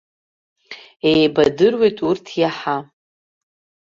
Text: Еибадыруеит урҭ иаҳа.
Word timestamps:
Еибадыруеит 1.11 1.97
урҭ 2.09 2.25
иаҳа. 2.41 2.77